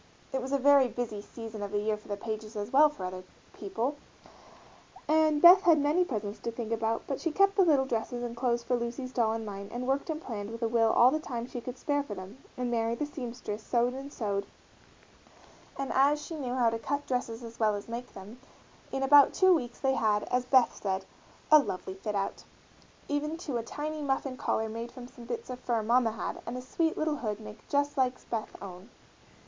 [0.33, 2.93] It was a very busy season of the year for the Pages as well as
[2.95, 3.97] for other people,
[5.07, 8.35] and Beth had many presents to think about, but she kept the little dresses and
[8.35, 11.19] clothes for Lucy's doll in mind and worked and planned with a will all the
[11.19, 14.47] time she could spare for them, and Mary, the seamstress, sewed and sewed,
[15.77, 18.39] and as she knew how to cut dresses as well as make them,
[18.91, 21.05] in about two weeks they had, as Beth said,
[21.51, 22.43] "a lovely fit out,"
[23.07, 26.41] even to a tiny muff and collar made from some bits of fur mamma had
[26.47, 28.89] and a sweet little hood made just like Beth's own.